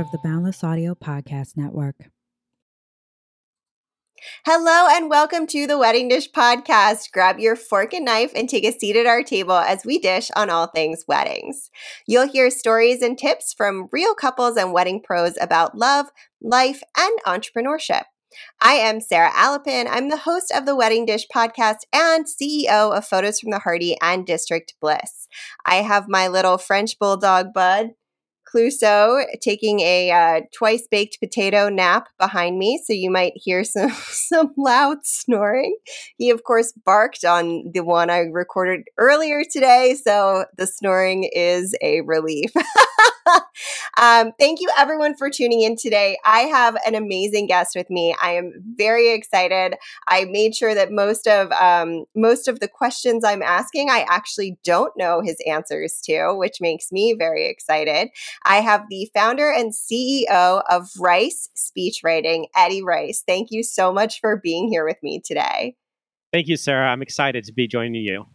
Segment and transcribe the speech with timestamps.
[0.00, 1.94] of the Boundless Audio Podcast Network.
[4.46, 7.12] Hello and welcome to the Wedding Dish Podcast.
[7.12, 10.30] Grab your fork and knife and take a seat at our table as we dish
[10.34, 11.70] on all things weddings.
[12.06, 16.06] You'll hear stories and tips from real couples and wedding pros about love,
[16.40, 18.04] life, and entrepreneurship.
[18.58, 19.86] I am Sarah Alapin.
[19.90, 23.98] I'm the host of the Wedding Dish podcast and CEO of Photos from the Harty
[24.00, 25.28] and District Bliss.
[25.66, 27.90] I have my little French bulldog bud,
[28.52, 32.80] Clouseau, taking a uh, twice baked potato nap behind me.
[32.84, 35.76] So you might hear some, some loud snoring.
[36.16, 39.96] He, of course, barked on the one I recorded earlier today.
[40.02, 42.50] So the snoring is a relief.
[44.00, 46.18] um, thank you, everyone, for tuning in today.
[46.24, 48.14] I have an amazing guest with me.
[48.22, 49.74] I am very excited.
[50.08, 54.58] I made sure that most of um, most of the questions I'm asking, I actually
[54.64, 58.08] don't know his answers to, which makes me very excited.
[58.44, 63.22] I have the founder and CEO of Rice Speech Writing, Eddie Rice.
[63.26, 65.76] Thank you so much for being here with me today.
[66.32, 66.90] Thank you, Sarah.
[66.90, 68.26] I'm excited to be joining you.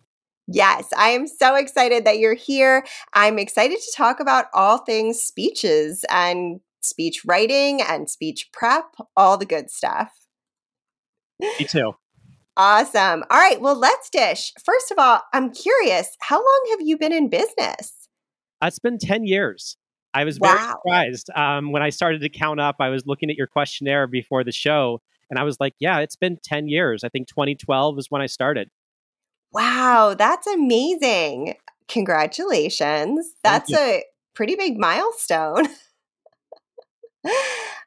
[0.48, 2.86] Yes, I am so excited that you're here.
[3.14, 8.86] I'm excited to talk about all things speeches and speech writing and speech prep,
[9.18, 10.12] all the good stuff.
[11.40, 11.94] Me too.
[12.58, 13.24] Awesome.
[13.30, 14.54] All right, well, let's dish.
[14.64, 18.08] First of all, I'm curious, how long have you been in business?
[18.62, 19.78] Uh, it's been 10 years.
[20.16, 20.72] I was very wow.
[20.72, 21.30] surprised.
[21.36, 24.52] Um, when I started to count up, I was looking at your questionnaire before the
[24.54, 27.04] show, and I was like, yeah, it's been 10 years.
[27.04, 28.70] I think 2012 is when I started.
[29.52, 31.56] Wow, that's amazing.
[31.90, 33.34] Congratulations.
[33.44, 35.68] That's a pretty big milestone.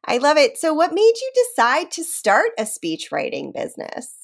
[0.04, 0.58] I love it.
[0.58, 4.17] So, what made you decide to start a speech writing business?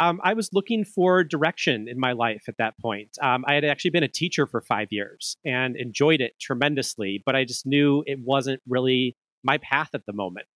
[0.00, 3.10] Um, I was looking for direction in my life at that point.
[3.20, 7.34] Um, I had actually been a teacher for five years and enjoyed it tremendously, but
[7.34, 10.46] I just knew it wasn't really my path at the moment.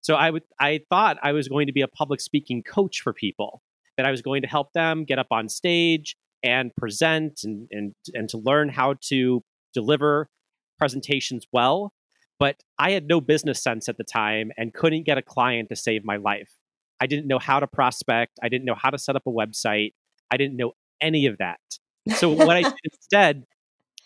[0.00, 3.12] So I would I thought I was going to be a public speaking coach for
[3.12, 3.62] people
[3.96, 7.94] that I was going to help them get up on stage and present and, and,
[8.14, 9.42] and to learn how to
[9.74, 10.28] deliver
[10.78, 11.92] presentations well.
[12.38, 15.76] But I had no business sense at the time and couldn't get a client to
[15.76, 16.50] save my life.
[17.00, 18.38] I didn't know how to prospect.
[18.42, 19.92] I didn't know how to set up a website.
[20.30, 21.60] I didn't know any of that.
[22.16, 23.44] So what I did instead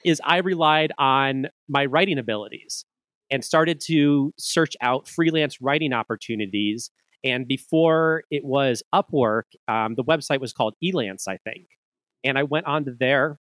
[0.04, 2.84] is I relied on my writing abilities
[3.30, 6.90] and started to search out freelance writing opportunities
[7.24, 11.66] and before it was Upwork, um, the website was called Elance, I think.
[12.22, 13.38] And I went onto there,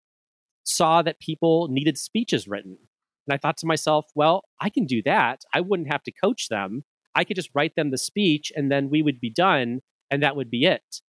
[0.65, 2.77] saw that people needed speeches written.
[3.25, 5.41] And I thought to myself, well, I can do that.
[5.53, 6.83] I wouldn't have to coach them.
[7.15, 9.81] I could just write them the speech and then we would be done
[10.11, 11.01] and that would be it.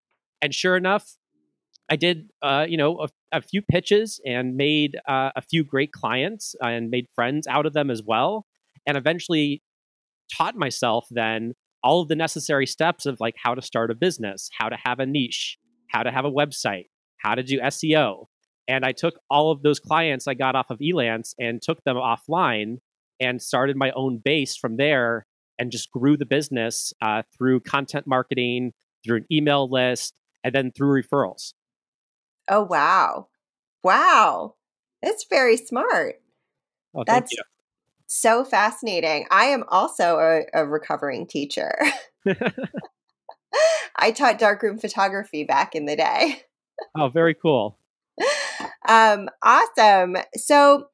[0.43, 1.17] And sure enough,
[1.91, 5.93] I did, uh, you know, a, a, few pitches and made uh, a few great
[5.93, 8.47] clients and made friends out of them as well.
[8.87, 9.63] And eventually
[10.33, 14.49] taught myself then all of the necessary steps of like how to start a business,
[14.57, 15.59] how to have a niche,
[15.89, 16.87] how to have a website,
[17.19, 18.27] how to do SEO.
[18.69, 21.97] And I took all of those clients I got off of Elance and took them
[21.97, 22.77] offline
[23.19, 25.27] and started my own base from there
[25.61, 28.73] and just grew the business uh, through content marketing,
[29.05, 31.53] through an email list, and then through referrals.
[32.49, 33.29] Oh, wow.
[33.85, 34.57] Wow.
[35.03, 36.17] That's very smart.
[36.95, 37.39] Oh, That's you
[38.11, 39.27] so fascinating.
[39.31, 41.79] I am also a, a recovering teacher.
[43.97, 46.43] I taught darkroom photography back in the day.
[46.97, 47.79] oh, very cool.
[48.89, 50.17] Um, awesome.
[50.35, 50.89] So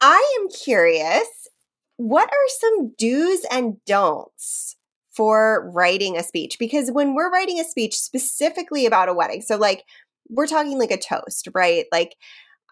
[0.00, 1.45] I am curious
[1.96, 4.76] what are some do's and don'ts
[5.14, 6.58] for writing a speech?
[6.58, 9.84] Because when we're writing a speech specifically about a wedding, so like
[10.28, 11.86] we're talking like a toast, right?
[11.92, 12.16] Like,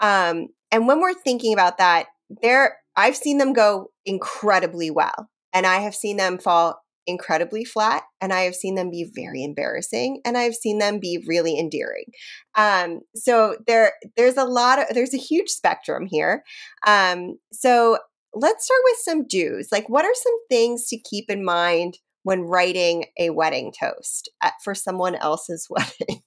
[0.00, 2.06] um, and when we're thinking about that,
[2.42, 8.02] there I've seen them go incredibly well, and I have seen them fall incredibly flat,
[8.20, 12.06] and I have seen them be very embarrassing, and I've seen them be really endearing.
[12.54, 16.42] Um, so there, there's a lot of there's a huge spectrum here.
[16.86, 17.98] Um, so
[18.34, 19.68] let's start with some do's.
[19.70, 24.54] Like, what are some things to keep in mind when writing a wedding toast at,
[24.62, 26.22] for someone else's wedding?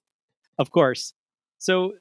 [0.58, 1.14] Of course.
[1.58, 1.94] So,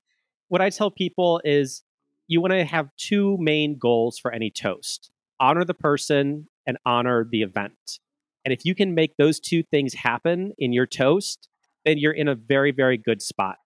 [0.49, 1.82] what I tell people is
[2.29, 7.26] you want to have two main goals for any toast honor the person and honor
[7.31, 8.00] the event.
[8.44, 11.49] And if you can make those two things happen in your toast,
[11.85, 13.58] then you're in a very, very good spot,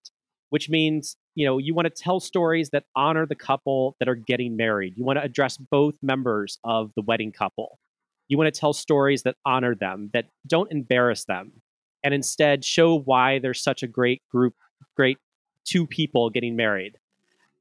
[0.48, 4.14] which means, you know, you want to tell stories that honor the couple that are
[4.14, 4.94] getting married.
[4.96, 7.78] You want to address both members of the wedding couple.
[8.28, 11.62] You want to tell stories that honor them, that don't embarrass them,
[12.04, 14.54] and instead show why there's such a great group,
[14.96, 15.18] great
[15.64, 16.96] two people getting married.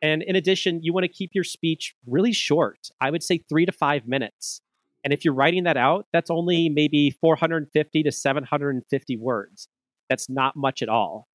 [0.02, 2.90] And in addition, you want to keep your speech really short.
[3.02, 4.62] I would say three to five minutes.
[5.04, 9.68] And if you're writing that out, that's only maybe 450 to 750 words.
[10.10, 11.29] That's not much at all.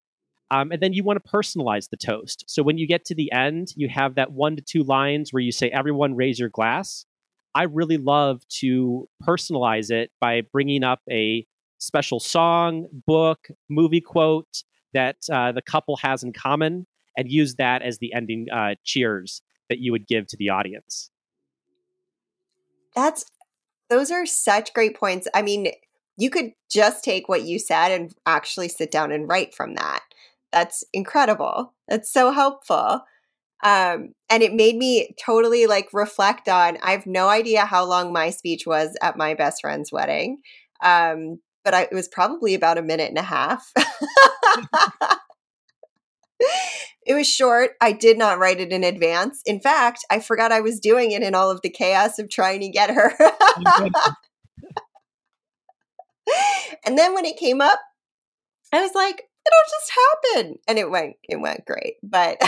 [0.50, 2.44] Um, and then you want to personalize the toast.
[2.46, 5.42] So when you get to the end, you have that one to two lines where
[5.42, 7.06] you say, Everyone raise your glass.
[7.54, 11.46] I really love to personalize it by bringing up a
[11.78, 16.86] special song, book, movie quote that uh, the couple has in common
[17.16, 21.10] and use that as the ending uh, cheers that you would give to the audience.
[22.94, 23.24] That's
[23.90, 25.28] those are such great points.
[25.34, 25.68] I mean,
[26.16, 30.00] you could just take what you said and actually sit down and write from that.
[30.54, 31.74] That's incredible.
[31.88, 33.00] That's so helpful.
[33.64, 38.12] Um, and it made me totally like reflect on I have no idea how long
[38.12, 40.38] my speech was at my best friend's wedding.
[40.80, 43.68] Um, but I, it was probably about a minute and a half.
[47.04, 47.72] it was short.
[47.80, 49.42] I did not write it in advance.
[49.44, 52.60] In fact, I forgot I was doing it in all of the chaos of trying
[52.60, 53.12] to get her.
[56.86, 57.80] and then when it came up,
[58.72, 59.92] I was like, it'll just
[60.34, 60.58] happen.
[60.68, 61.94] And it went it went great.
[62.02, 62.40] But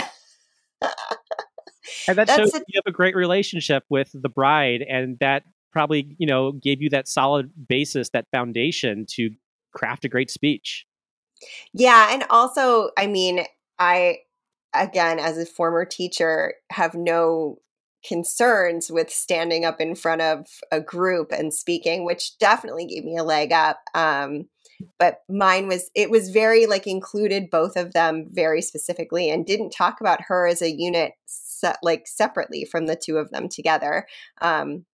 [2.07, 6.15] and that shows a, you have a great relationship with the bride and that probably,
[6.17, 9.29] you know, gave you that solid basis, that foundation to
[9.73, 10.85] craft a great speech.
[11.73, 13.45] Yeah, and also, I mean,
[13.77, 14.19] I
[14.73, 17.59] again as a former teacher have no
[18.05, 23.17] concerns with standing up in front of a group and speaking, which definitely gave me
[23.17, 23.81] a leg up.
[23.93, 24.45] Um,
[24.99, 29.71] but mine was it was very like included both of them very specifically and didn't
[29.71, 34.05] talk about her as a unit se- like separately from the two of them together
[34.41, 34.85] um,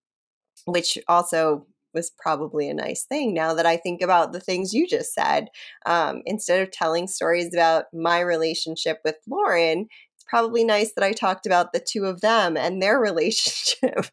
[0.65, 4.87] which also was probably a nice thing now that I think about the things you
[4.87, 5.49] just said.
[5.85, 11.11] Um, instead of telling stories about my relationship with Lauren, it's probably nice that I
[11.11, 14.07] talked about the two of them and their relationship.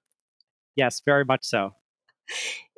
[0.77, 1.75] Yes, very much so.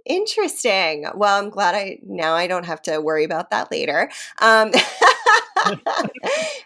[0.05, 1.07] Interesting.
[1.15, 4.11] Well, I'm glad I now I don't have to worry about that later.
[4.41, 4.73] Um,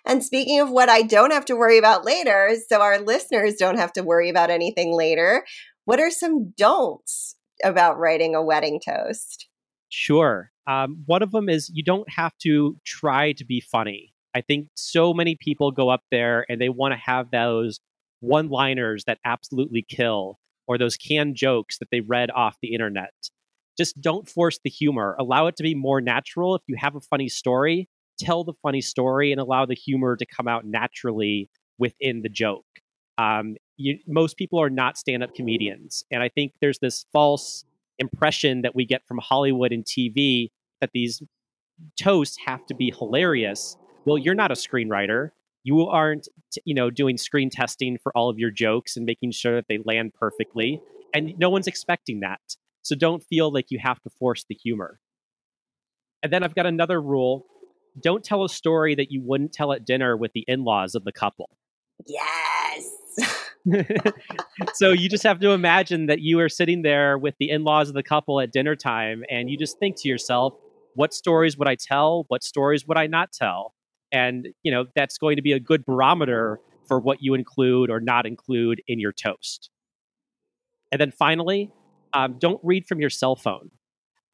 [0.07, 3.79] and speaking of what I don't have to worry about later, so our listeners don't
[3.79, 5.45] have to worry about anything later,
[5.85, 9.49] what are some don'ts about writing a wedding toast?
[9.89, 10.51] Sure.
[10.67, 14.13] Um, one of them is you don't have to try to be funny.
[14.35, 17.81] I think so many people go up there and they want to have those
[18.21, 23.13] one liners that absolutely kill or those canned jokes that they read off the internet.
[23.77, 25.17] Just don't force the humor.
[25.19, 26.55] Allow it to be more natural.
[26.55, 30.27] If you have a funny story, tell the funny story and allow the humor to
[30.27, 32.65] come out naturally within the joke.
[33.19, 37.65] Um, you, most people are not stand-up comedians, and I think there's this false
[37.99, 41.23] impression that we get from Hollywood and TV that these
[41.99, 43.77] toasts have to be hilarious.
[44.05, 45.31] Well, you're not a screenwriter.
[45.67, 46.29] You aren't,
[46.65, 49.81] you know, doing screen testing for all of your jokes and making sure that they
[49.85, 50.81] land perfectly,
[51.13, 52.41] and no one's expecting that.
[52.83, 55.01] So don't feel like you have to force the humor.
[56.23, 57.47] And then I've got another rule
[57.99, 61.05] don't tell a story that you wouldn't tell at dinner with the in laws of
[61.05, 61.49] the couple.
[62.07, 62.91] Yes.
[64.75, 67.95] so you just have to imagine that you are sitting there with the in-laws of
[67.95, 70.55] the couple at dinner time and you just think to yourself
[70.95, 73.75] what stories would i tell what stories would i not tell
[74.13, 78.01] and you know that's going to be a good barometer for what you include or
[78.01, 79.71] not include in your toast
[80.93, 81.71] and then finally
[82.13, 83.71] um, don't read from your cell phone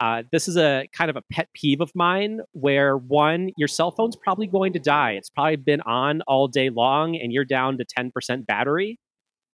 [0.03, 3.93] uh, this is a kind of a pet peeve of mine where one, your cell
[3.93, 5.13] phone's probably going to die.
[5.13, 8.99] It's probably been on all day long and you're down to 10% battery.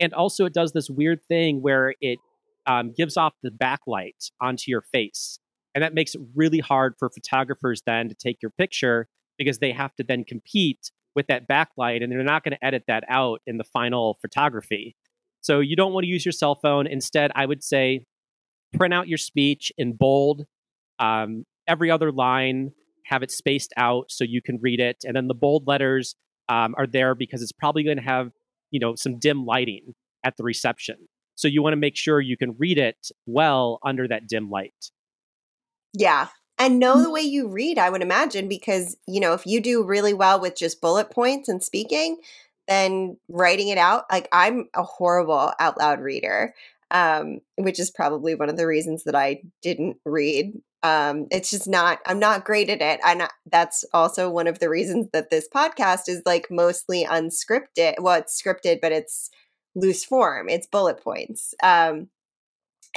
[0.00, 2.18] And also, it does this weird thing where it
[2.64, 5.38] um, gives off the backlight onto your face.
[5.74, 9.06] And that makes it really hard for photographers then to take your picture
[9.38, 12.84] because they have to then compete with that backlight and they're not going to edit
[12.88, 14.96] that out in the final photography.
[15.40, 16.86] So you don't want to use your cell phone.
[16.86, 18.04] Instead, I would say
[18.76, 20.44] print out your speech in bold.
[20.98, 22.72] Um, every other line,
[23.08, 24.98] have it spaced out so you can read it.
[25.04, 26.14] And then the bold letters
[26.48, 28.30] um, are there because it's probably going to have,
[28.70, 30.96] you know, some dim lighting at the reception.
[31.34, 34.90] So you want to make sure you can read it well under that dim light.
[35.94, 36.28] Yeah.
[36.58, 39.84] And know the way you read, I would imagine, because, you know, if you do
[39.84, 42.18] really well with just bullet points and speaking,
[42.66, 46.54] then writing it out, like I'm a horrible out loud reader
[46.90, 50.54] um, which is probably one of the reasons that I didn't read.
[50.82, 53.00] Um, it's just not, I'm not great at it.
[53.04, 58.00] And that's also one of the reasons that this podcast is like mostly unscripted.
[58.00, 59.30] Well, it's scripted, but it's
[59.74, 61.54] loose form, it's bullet points.
[61.62, 62.08] Um,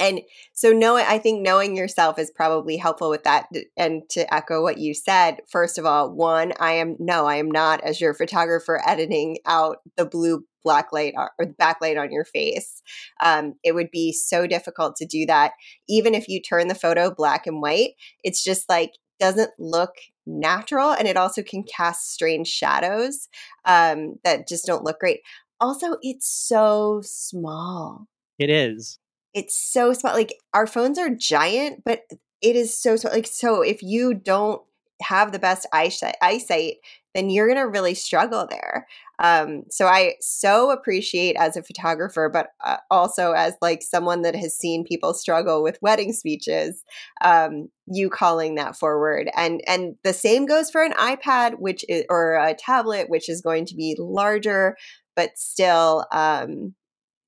[0.02, 0.20] and
[0.52, 4.78] so knowing i think knowing yourself is probably helpful with that and to echo what
[4.78, 8.82] you said first of all one i am no i am not as your photographer
[8.86, 12.82] editing out the blue black light or the backlight on your face.
[13.20, 15.54] Um, it would be so difficult to do that.
[15.88, 19.94] Even if you turn the photo black and white, it's just like doesn't look
[20.26, 23.28] natural and it also can cast strange shadows
[23.64, 25.20] um, that just don't look great.
[25.60, 28.08] Also, it's so small.
[28.38, 28.98] It is.
[29.34, 30.14] It's so small.
[30.14, 32.02] Like our phones are giant, but
[32.40, 33.12] it is so small.
[33.12, 34.62] Like so, if you don't
[35.02, 36.76] have the best eyesight,
[37.14, 38.86] then you're going to really struggle there.
[39.18, 44.34] Um, so I so appreciate as a photographer, but uh, also as like someone that
[44.34, 46.82] has seen people struggle with wedding speeches,
[47.22, 49.30] um, you calling that forward.
[49.36, 53.42] And and the same goes for an iPad, which is or a tablet, which is
[53.42, 54.76] going to be larger,
[55.14, 56.74] but still, um,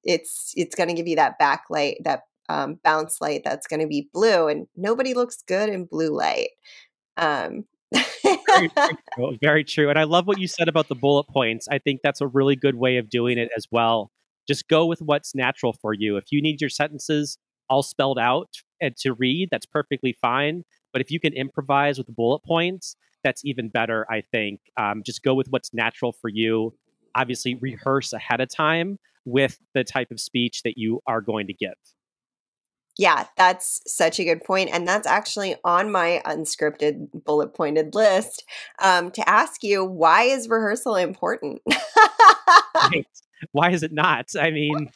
[0.04, 3.87] it's it's going to give you that backlight, that um, bounce light that's going to
[3.87, 6.50] be blue, and nobody looks good in blue light.
[7.16, 7.64] Um,
[8.23, 9.90] very, true, very true.
[9.90, 11.68] And I love what you said about the bullet points.
[11.70, 14.11] I think that's a really good way of doing it as well.
[14.46, 16.16] Just go with what's natural for you.
[16.16, 20.64] If you need your sentences all spelled out and to read, that's perfectly fine.
[20.92, 24.61] But if you can improvise with bullet points, that's even better, I think.
[24.76, 26.75] Um, just go with what's natural for you.
[27.16, 31.54] Obviously, rehearse ahead of time with the type of speech that you are going to
[31.54, 31.75] give.
[32.97, 34.71] Yeah, that's such a good point.
[34.73, 38.44] And that's actually on my unscripted bullet pointed list
[38.80, 41.61] um, to ask you why is rehearsal important?
[42.76, 43.06] right.
[43.50, 44.30] Why is it not?
[44.40, 44.90] I mean,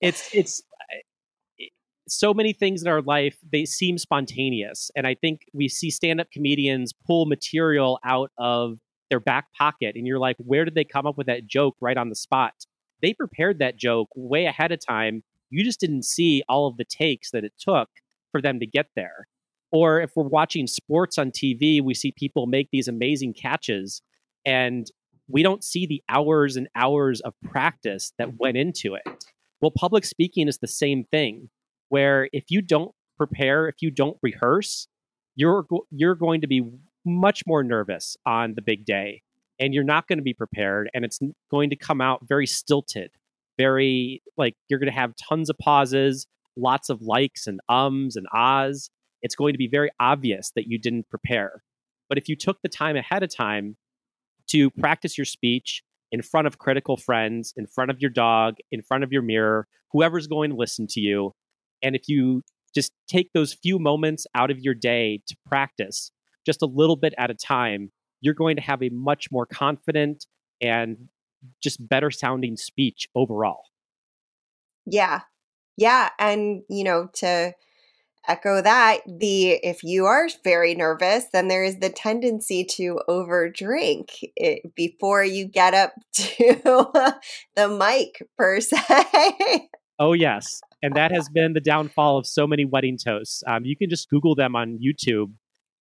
[0.00, 0.62] it's, it's,
[0.92, 1.64] eh,
[2.06, 6.26] so many things in our life they seem spontaneous and i think we see stand-up
[6.32, 8.78] comedians pull material out of
[9.10, 11.96] their back pocket and you're like where did they come up with that joke right
[11.96, 12.52] on the spot
[13.00, 16.84] they prepared that joke way ahead of time you just didn't see all of the
[16.84, 17.88] takes that it took
[18.32, 19.26] for them to get there.
[19.70, 24.02] Or if we're watching sports on TV, we see people make these amazing catches
[24.44, 24.90] and
[25.28, 29.24] we don't see the hours and hours of practice that went into it.
[29.60, 31.50] Well, public speaking is the same thing,
[31.90, 34.88] where if you don't prepare, if you don't rehearse,
[35.36, 36.62] you're you're going to be
[37.08, 39.22] much more nervous on the big day
[39.58, 41.18] and you're not going to be prepared and it's
[41.50, 43.10] going to come out very stilted
[43.58, 48.26] very like you're going to have tons of pauses, lots of likes and ums and
[48.32, 48.88] ahs.
[49.20, 51.62] It's going to be very obvious that you didn't prepare.
[52.08, 53.76] But if you took the time ahead of time
[54.50, 58.80] to practice your speech in front of critical friends, in front of your dog, in
[58.80, 61.32] front of your mirror, whoever's going to listen to you,
[61.82, 62.42] and if you
[62.74, 66.12] just take those few moments out of your day to practice
[66.48, 70.24] just a little bit at a time, you're going to have a much more confident
[70.62, 70.96] and
[71.62, 73.64] just better sounding speech overall.
[74.86, 75.20] Yeah.
[75.76, 76.08] Yeah.
[76.18, 77.52] And, you know, to
[78.26, 84.08] echo that, the if you are very nervous, then there is the tendency to overdrink
[84.34, 86.54] it before you get up to
[87.56, 89.68] the mic per se.
[89.98, 90.62] oh, yes.
[90.82, 93.42] And that has been the downfall of so many wedding toasts.
[93.46, 95.32] Um, you can just Google them on YouTube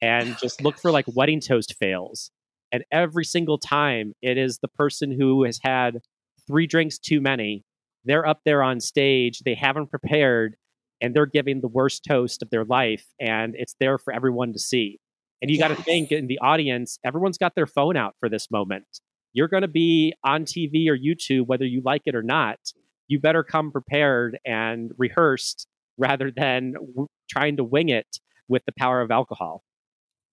[0.01, 2.31] and oh, just look for like wedding toast fails.
[2.71, 5.99] And every single time it is the person who has had
[6.45, 7.63] three drinks too many.
[8.05, 10.55] They're up there on stage, they haven't prepared,
[11.01, 13.05] and they're giving the worst toast of their life.
[13.19, 14.99] And it's there for everyone to see.
[15.41, 15.67] And you yes.
[15.67, 18.85] got to think in the audience, everyone's got their phone out for this moment.
[19.33, 22.57] You're going to be on TV or YouTube, whether you like it or not.
[23.07, 28.07] You better come prepared and rehearsed rather than w- trying to wing it
[28.47, 29.63] with the power of alcohol.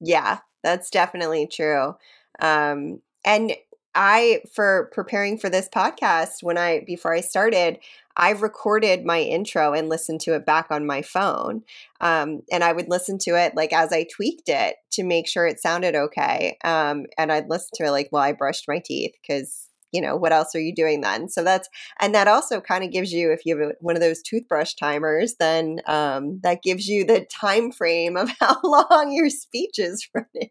[0.05, 1.95] Yeah, that's definitely true.
[2.41, 3.53] Um, and
[3.95, 7.79] I, for preparing for this podcast, when I, before I started,
[8.17, 11.63] I recorded my intro and listened to it back on my phone.
[12.01, 15.47] Um, and I would listen to it like as I tweaked it to make sure
[15.47, 16.59] it sounded okay.
[16.65, 20.17] Um, and I'd listen to it like while I brushed my teeth because you know
[20.17, 21.69] what else are you doing then so that's
[22.01, 25.37] and that also kind of gives you if you have one of those toothbrush timers
[25.39, 30.51] then um, that gives you the time frame of how long your speech is running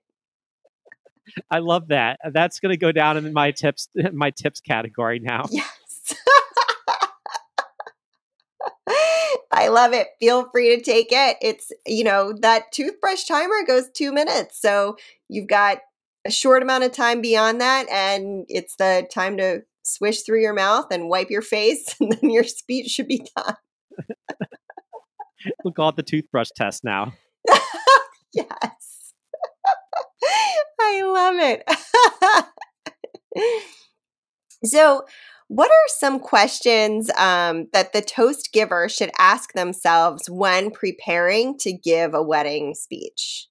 [1.49, 2.19] I love that.
[2.31, 5.45] That's going to go down in my tips my tips category now.
[5.49, 6.15] Yes.
[9.51, 10.07] I love it.
[10.19, 11.37] Feel free to take it.
[11.41, 14.59] It's, you know, that toothbrush timer goes 2 minutes.
[14.59, 14.97] So
[15.29, 15.77] you've got
[16.25, 20.53] a short amount of time beyond that and it's the time to swish through your
[20.53, 23.55] mouth and wipe your face and then your speech should be done.
[25.63, 27.13] we'll call it the toothbrush test now.
[28.33, 29.13] yes.
[30.79, 31.63] I love it.
[34.63, 35.05] so,
[35.49, 41.73] what are some questions um, that the toast giver should ask themselves when preparing to
[41.73, 43.49] give a wedding speech?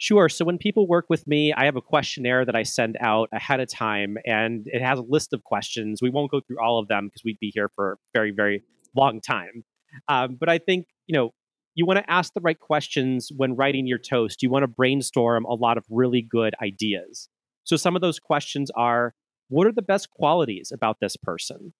[0.00, 0.30] Sure.
[0.30, 3.60] So when people work with me, I have a questionnaire that I send out ahead
[3.60, 6.00] of time, and it has a list of questions.
[6.00, 8.62] We won't go through all of them because we'd be here for a very, very
[8.96, 9.62] long time.
[10.08, 11.32] Um, but I think, you know,
[11.74, 14.42] you want to ask the right questions when writing your toast.
[14.42, 17.28] You want to brainstorm a lot of really good ideas.
[17.64, 19.12] So some of those questions are
[19.48, 21.74] what are the best qualities about this person?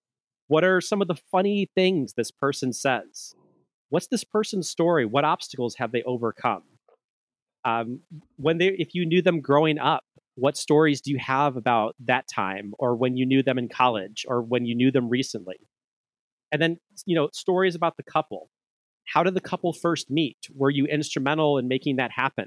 [0.47, 3.35] What are some of the funny things this person says?
[3.89, 5.07] What's this person's story?
[5.07, 6.65] What obstacles have they overcome?
[7.65, 8.01] Um,
[8.37, 10.05] when they if you knew them growing up
[10.37, 14.25] what stories do you have about that time or when you knew them in college
[14.27, 15.57] or when you knew them recently?
[16.51, 18.51] And then you know stories about the couple.
[19.05, 20.39] How did the couple first meet?
[20.55, 22.47] Were you instrumental in making that happen?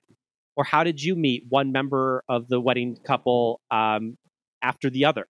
[0.56, 4.18] Or how did you meet one member of the wedding couple um,
[4.62, 5.26] after the other?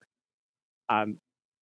[0.90, 1.20] Um,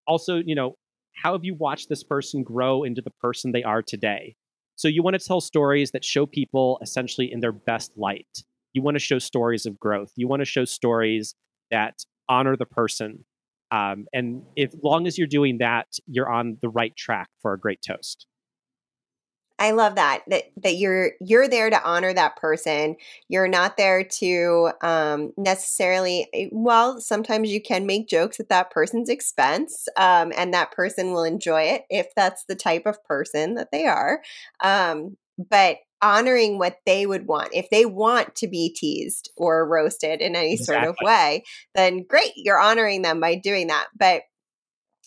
[0.08, 0.76] also you know
[1.16, 4.36] how have you watched this person grow into the person they are today
[4.82, 8.44] so you want to tell stories that show people essentially in their best light.
[8.74, 10.12] You want to show stories of growth.
[10.16, 11.36] You want to show stories
[11.70, 13.24] that honor the person.
[13.70, 17.60] Um, and if long as you're doing that, you're on the right track for a
[17.60, 18.26] great toast.
[19.62, 22.96] I love that that that you're you're there to honor that person.
[23.30, 26.28] You're not there to um, necessarily.
[26.34, 31.14] Eh, well, sometimes you can make jokes at that person's expense, um, and that person
[31.14, 34.24] will enjoy it if that's the type of person that they are.
[34.64, 37.50] Um, but honoring what they would want.
[37.54, 40.86] If they want to be teased or roasted in any exactly.
[40.86, 41.44] sort of way,
[41.76, 43.90] then great, you're honoring them by doing that.
[43.96, 44.24] But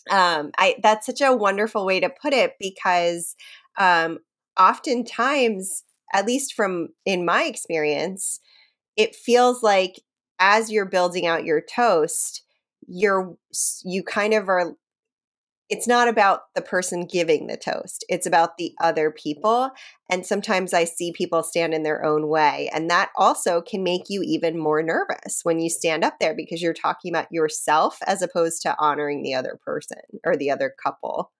[0.09, 3.35] um, I that's such a wonderful way to put it because
[3.77, 4.19] um,
[4.59, 5.83] oftentimes,
[6.13, 8.39] at least from in my experience,
[8.95, 10.01] it feels like
[10.39, 12.43] as you're building out your toast,
[12.87, 13.35] you're
[13.83, 14.75] you kind of are
[15.67, 19.71] it's not about the person giving the toast it's about the other people
[20.09, 24.03] and sometimes i see people stand in their own way and that also can make
[24.07, 28.21] you even more nervous when you stand up there because you're talking about yourself as
[28.21, 31.31] opposed to honoring the other person or the other couple.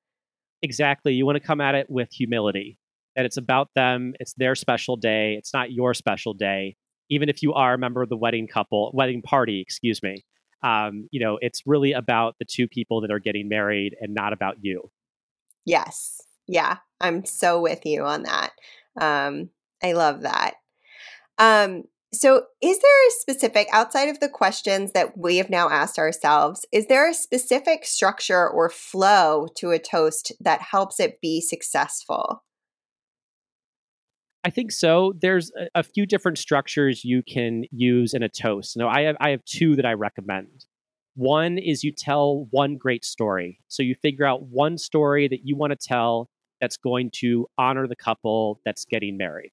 [0.61, 2.79] Exactly you want to come at it with humility
[3.15, 6.75] that it's about them, it's their special day, it's not your special day.
[7.09, 10.23] Even if you are a member of the wedding couple, wedding party, excuse me,
[10.63, 14.33] um, you know, it's really about the two people that are getting married and not
[14.33, 14.89] about you.
[15.65, 16.21] Yes.
[16.47, 16.77] Yeah.
[16.99, 18.51] I'm so with you on that.
[18.99, 19.49] Um,
[19.83, 20.55] I love that.
[21.37, 25.99] Um, so, is there a specific, outside of the questions that we have now asked
[25.99, 31.41] ourselves, is there a specific structure or flow to a toast that helps it be
[31.41, 32.43] successful?
[34.45, 35.11] I think so.
[35.19, 38.77] There's a, a, few different structures you can use in a toast.
[38.77, 40.65] Now, I have I have two that I recommend.
[41.15, 43.59] One is you tell one great story.
[43.69, 46.29] So you figure out one story that you want to tell
[46.61, 49.51] that's going to honor the couple that's getting married.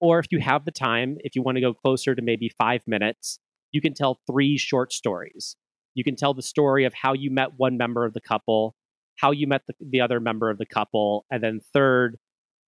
[0.00, 2.82] Or if you have the time, if you want to go closer to maybe five
[2.86, 3.38] minutes,
[3.72, 5.56] you can tell three short stories.
[5.94, 8.76] You can tell the story of how you met one member of the couple,
[9.14, 12.18] how you met the, the other member of the couple, and then third,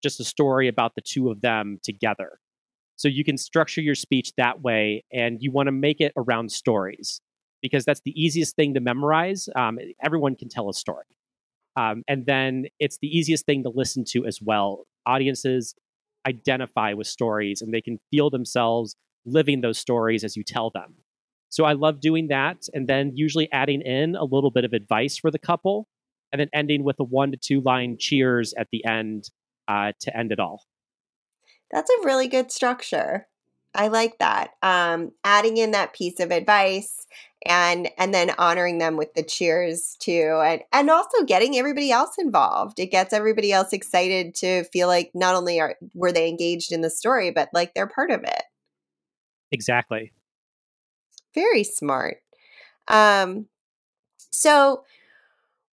[0.03, 2.39] just a story about the two of them together.
[2.97, 6.51] So you can structure your speech that way, and you want to make it around
[6.51, 7.21] stories
[7.63, 9.49] because that's the easiest thing to memorize.
[9.57, 11.05] Um, everyone can tell a story.
[11.77, 14.85] Um, and then it's the easiest thing to listen to as well.
[15.07, 15.75] Audiences
[16.27, 20.95] identify with stories and they can feel themselves living those stories as you tell them.
[21.51, 22.67] So I love doing that.
[22.75, 25.87] And then usually adding in a little bit of advice for the couple
[26.33, 29.31] and then ending with a one to two line cheers at the end
[29.69, 30.65] uh, to end it all.
[31.71, 33.27] That's a really good structure.
[33.75, 34.53] I like that.
[34.63, 37.07] Um, adding in that piece of advice
[37.47, 42.17] and and then honoring them with the cheers too and and also getting everybody else
[42.19, 42.81] involved.
[42.81, 46.81] It gets everybody else excited to feel like not only are were they engaged in
[46.81, 48.43] the story but like they're part of it.
[49.53, 50.13] Exactly.
[51.35, 52.17] Very smart.
[52.89, 53.47] Um
[54.33, 54.85] so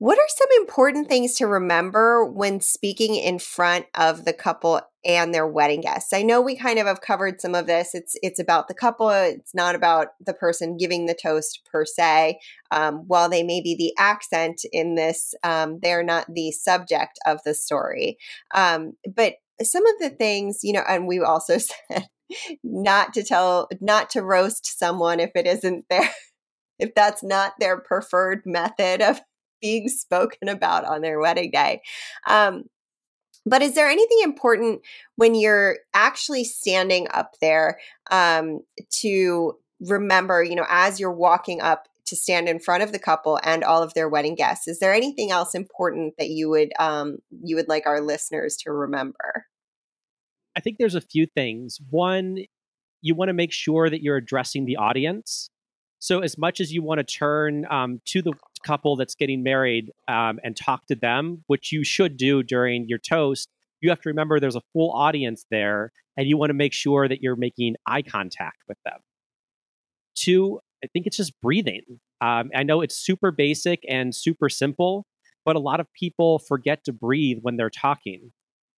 [0.02, 5.32] what are some important things to remember when speaking in front of the couple and
[5.32, 6.12] their wedding guests?
[6.12, 7.94] I know we kind of have covered some of this.
[7.94, 9.10] It's it's about the couple.
[9.10, 12.40] It's not about the person giving the toast per se.
[12.72, 17.38] Um, while they may be the accent in this, um, they're not the subject of
[17.44, 18.18] the story.
[18.52, 21.58] Um, but some of the things, you know, and we also
[21.90, 22.08] said
[22.64, 26.10] not to tell, not to roast someone if it isn't their
[26.80, 29.20] if that's not their preferred method of
[29.62, 31.80] being spoken about on their wedding day.
[32.26, 32.64] Um,
[33.44, 34.82] but is there anything important
[35.16, 38.60] when you're actually standing up there um,
[39.00, 43.40] to remember, you know, as you're walking up to stand in front of the couple
[43.42, 44.68] and all of their wedding guests?
[44.68, 48.72] Is there anything else important that you would um, you would like our listeners to
[48.72, 49.46] remember?
[50.54, 51.78] I think there's a few things.
[51.90, 52.38] One,
[53.00, 55.50] you want to make sure that you're addressing the audience.
[56.02, 58.32] So, as much as you want to turn um, to the
[58.64, 62.98] couple that's getting married um, and talk to them, which you should do during your
[62.98, 63.48] toast,
[63.80, 67.06] you have to remember there's a full audience there and you want to make sure
[67.06, 68.98] that you're making eye contact with them.
[70.16, 72.00] Two, I think it's just breathing.
[72.20, 75.06] Um, I know it's super basic and super simple,
[75.44, 78.32] but a lot of people forget to breathe when they're talking.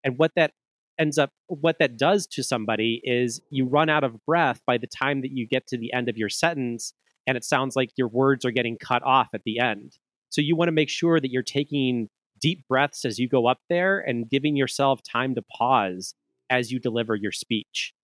[0.03, 0.55] And what that
[0.99, 4.89] ends up, what that does to somebody is you run out of breath by the
[4.89, 6.93] time that you get to the end of your sentence,
[7.27, 9.99] and it sounds like your words are getting cut off at the end.
[10.31, 12.09] So you want to make sure that you're taking
[12.41, 16.15] deep breaths as you go up there and giving yourself time to pause
[16.51, 17.95] as you deliver your speech.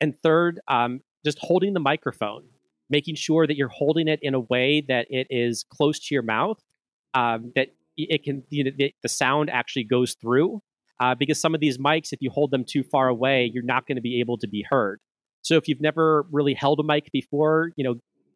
[0.00, 2.44] And third, um, just holding the microphone,
[2.88, 6.22] making sure that you're holding it in a way that it is close to your
[6.22, 6.62] mouth,
[7.14, 10.62] um, that it can you know, the, sound actually goes through.
[11.00, 13.86] Uh, because some of these mics, if you hold them too far away, you're not
[13.86, 15.00] going to be able to be heard.
[15.48, 17.94] So if you've never really held a mic before, you know,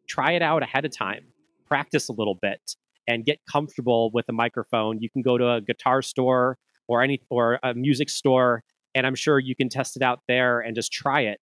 [0.09, 1.25] try it out ahead of time,
[1.67, 2.75] practice a little bit,
[3.07, 4.99] and get comfortable with a microphone.
[4.99, 8.63] You can go to a guitar store or any or a music store,
[8.95, 11.39] and I'm sure you can test it out there and just try it.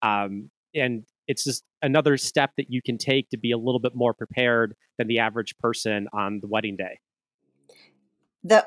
[0.00, 3.94] Um, and it's just another step that you can take to be a little bit
[3.94, 6.98] more prepared than the average person on the wedding day.
[8.42, 8.66] The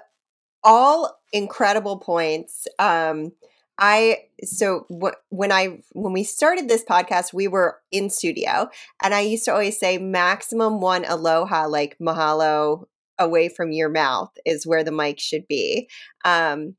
[0.63, 2.67] all incredible points.
[2.77, 3.31] Um,
[3.79, 8.69] I so wh- when I when we started this podcast, we were in studio,
[9.01, 12.85] and I used to always say maximum one aloha, like mahalo,
[13.19, 15.89] away from your mouth is where the mic should be.
[16.25, 16.75] Um,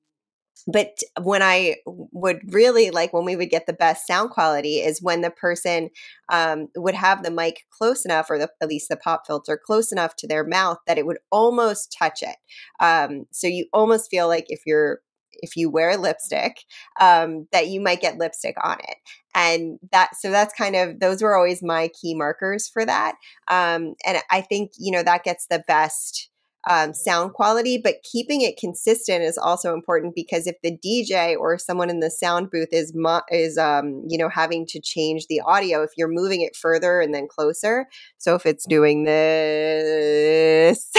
[0.66, 5.02] but when I would really like when we would get the best sound quality is
[5.02, 5.90] when the person
[6.32, 9.92] um, would have the mic close enough, or the, at least the pop filter close
[9.92, 12.36] enough to their mouth that it would almost touch it.
[12.80, 15.00] Um, so you almost feel like if you're
[15.38, 16.64] if you wear lipstick
[17.00, 18.96] um, that you might get lipstick on it
[19.34, 23.14] and that so that's kind of those were always my key markers for that
[23.48, 26.30] um, and i think you know that gets the best
[26.68, 31.58] um, sound quality, but keeping it consistent is also important because if the DJ or
[31.58, 35.40] someone in the sound booth is mo- is um, you know having to change the
[35.40, 37.86] audio, if you're moving it further and then closer,
[38.18, 40.90] so if it's doing this,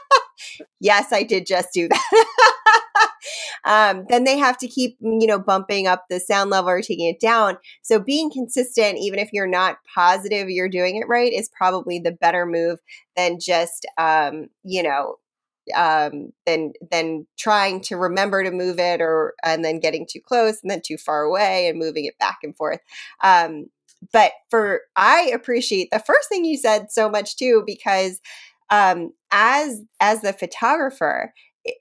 [0.80, 2.66] yes, I did just do that.
[3.64, 7.08] um, then they have to keep you know bumping up the sound level or taking
[7.08, 7.58] it down.
[7.82, 12.12] So being consistent even if you're not positive you're doing it right is probably the
[12.12, 12.78] better move
[13.16, 15.16] than just um, you know
[15.74, 20.60] um, than than trying to remember to move it or and then getting too close
[20.62, 22.80] and then too far away and moving it back and forth.
[23.22, 23.66] Um,
[24.12, 28.20] but for i appreciate the first thing you said so much too because
[28.70, 31.34] um, as as the photographer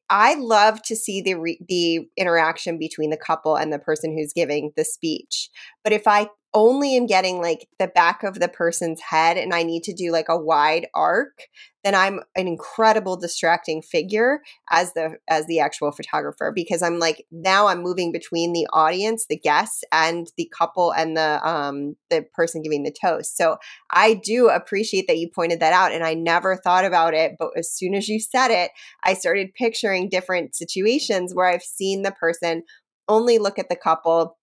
[0.09, 4.33] I love to see the re- the interaction between the couple and the person who's
[4.33, 5.49] giving the speech.
[5.83, 9.63] But if I only am getting like the back of the person's head and I
[9.63, 11.43] need to do like a wide arc,
[11.83, 17.25] then I'm an incredible distracting figure as the as the actual photographer because I'm like
[17.31, 22.25] now I'm moving between the audience, the guests and the couple and the um the
[22.33, 23.37] person giving the toast.
[23.37, 23.57] So
[23.91, 27.51] I do appreciate that you pointed that out and I never thought about it, but
[27.55, 28.71] as soon as you said it,
[29.03, 32.63] I started picturing different situations where I've seen the person
[33.07, 34.37] only look at the couple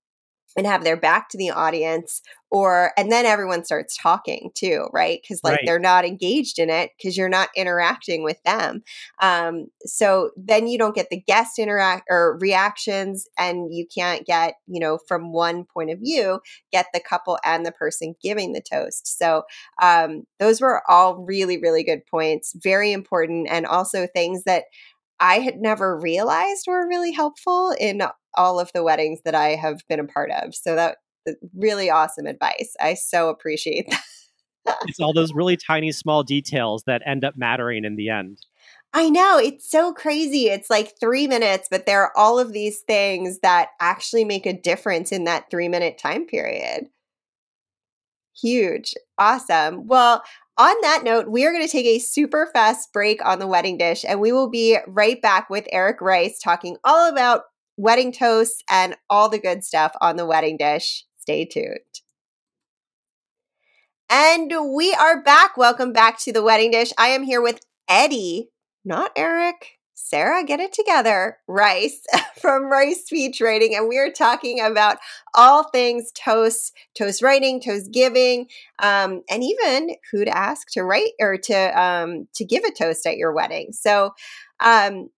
[0.56, 5.20] and have their back to the audience or and then everyone starts talking too right?
[5.22, 5.62] Because like right.
[5.64, 8.82] they're not engaged in it because you're not interacting with them.
[9.20, 14.54] Um, so then you don't get the guest interact or reactions and you can't get
[14.66, 16.40] you know from one point of view
[16.72, 19.18] get the couple and the person giving the toast.
[19.18, 19.42] So
[19.82, 24.64] um, those were all really really good points very important and also things that
[25.20, 28.02] I had never realized were really helpful in
[28.34, 30.54] all of the weddings that I have been a part of.
[30.54, 30.98] So that
[31.28, 32.74] uh, really awesome advice.
[32.80, 33.88] I so appreciate
[34.66, 34.76] that.
[34.82, 38.38] it's all those really tiny small details that end up mattering in the end.
[38.92, 40.46] I know it's so crazy.
[40.46, 44.58] It's like three minutes, but there are all of these things that actually make a
[44.58, 46.88] difference in that three minute time period.
[48.40, 48.94] Huge.
[49.18, 49.86] Awesome.
[49.86, 50.22] Well,
[50.58, 53.76] on that note, we are going to take a super fast break on the wedding
[53.76, 57.42] dish, and we will be right back with Eric Rice talking all about
[57.76, 61.04] wedding toasts and all the good stuff on the wedding dish.
[61.18, 62.00] Stay tuned.
[64.08, 65.56] And we are back.
[65.56, 66.92] Welcome back to the wedding dish.
[66.96, 68.50] I am here with Eddie,
[68.84, 69.78] not Eric.
[69.98, 72.04] Sarah, get it together, Rice
[72.36, 73.74] from Rice Speech Writing.
[73.74, 74.98] And we are talking about
[75.34, 78.46] all things toast, toast writing, toast giving,
[78.82, 83.06] um, and even who to ask to write or to um, to give a toast
[83.06, 83.72] at your wedding.
[83.72, 84.14] So,
[84.60, 85.08] um,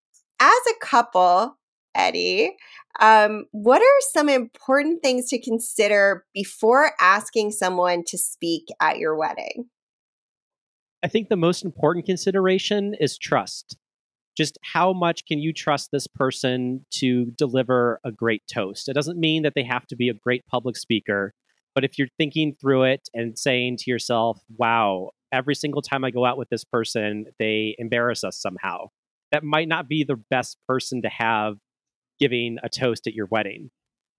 [0.40, 1.58] as a couple,
[1.94, 2.56] Eddie.
[3.00, 9.16] Um, what are some important things to consider before asking someone to speak at your
[9.16, 9.66] wedding?
[11.02, 13.76] I think the most important consideration is trust.
[14.38, 18.88] Just how much can you trust this person to deliver a great toast?
[18.88, 21.35] It doesn't mean that they have to be a great public speaker,
[21.74, 26.12] but if you're thinking through it and saying to yourself, wow, every single time I
[26.12, 28.90] go out with this person, they embarrass us somehow,
[29.33, 31.57] that might not be the best person to have
[32.20, 33.70] giving a toast at your wedding.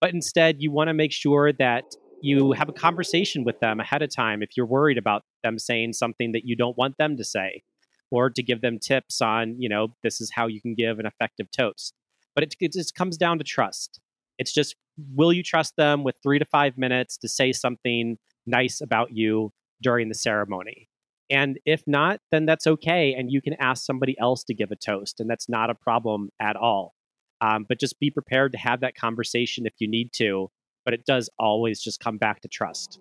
[0.02, 1.86] But instead, you want to make sure that
[2.22, 5.94] you have a conversation with them ahead of time if you're worried about them saying
[5.94, 7.64] something that you don't want them to say
[8.12, 11.06] or to give them tips on you know this is how you can give an
[11.06, 11.94] effective toast
[12.36, 14.00] but it, it just comes down to trust
[14.38, 14.76] it's just
[15.16, 19.52] will you trust them with three to five minutes to say something nice about you
[19.82, 20.90] during the ceremony
[21.30, 24.76] and if not then that's okay and you can ask somebody else to give a
[24.76, 26.94] toast and that's not a problem at all
[27.42, 30.50] um, but just be prepared to have that conversation if you need to
[30.90, 33.00] but it does always just come back to trust.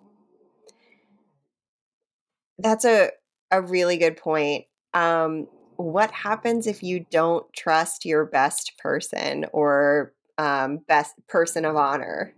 [2.59, 3.13] That's a
[3.51, 4.67] a really good point.
[4.99, 11.77] Um, what happens if you don't trust your best person or um, best person of
[11.77, 12.35] honor?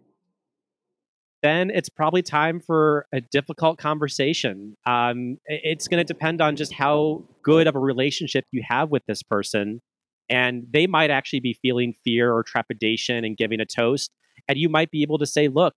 [1.42, 4.76] Then it's probably time for a difficult conversation.
[4.86, 9.02] Um, it's going to depend on just how good of a relationship you have with
[9.06, 9.80] this person.
[10.28, 14.10] And they might actually be feeling fear or trepidation and giving a toast
[14.48, 15.74] and you might be able to say, look,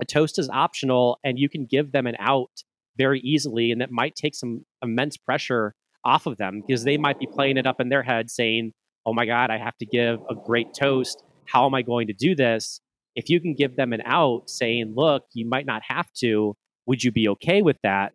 [0.00, 2.62] a toast is optional and you can give them an out
[2.96, 3.72] very easily.
[3.72, 7.56] And that might take some immense pressure off of them because they might be playing
[7.56, 8.72] it up in their head saying,
[9.06, 11.22] oh my God, I have to give a great toast.
[11.46, 12.80] How am I going to do this?
[13.14, 16.54] If you can give them an out saying, look, you might not have to,
[16.86, 18.12] would you be okay with that?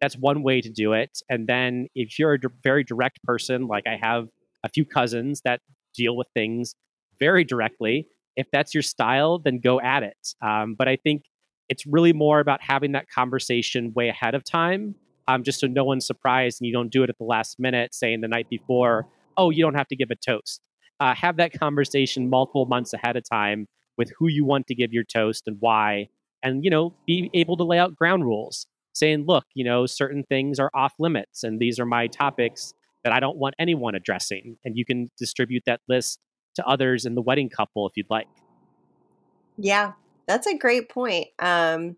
[0.00, 1.18] That's one way to do it.
[1.30, 4.28] And then if you're a very direct person, like I have
[4.64, 5.60] a few cousins that
[5.96, 6.74] deal with things
[7.18, 10.34] very directly, if that's your style, then go at it.
[10.42, 11.22] Um, but I think
[11.68, 14.94] it's really more about having that conversation way ahead of time,
[15.28, 17.94] um, just so no one's surprised and you don't do it at the last minute,
[17.94, 19.06] saying the night before,
[19.36, 20.60] oh, you don't have to give a toast.
[21.00, 23.66] Uh, have that conversation multiple months ahead of time
[23.98, 26.08] with who you want to give your toast and why,
[26.42, 30.22] and you know, be able to lay out ground rules, saying, look, you know, certain
[30.24, 32.72] things are off limits, and these are my topics
[33.04, 36.20] that I don't want anyone addressing, and you can distribute that list
[36.54, 38.28] to others in the wedding couple if you'd like.
[39.58, 39.92] Yeah,
[40.26, 41.28] that's a great point.
[41.38, 41.96] Um,